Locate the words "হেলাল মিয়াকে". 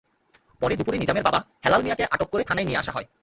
1.65-2.05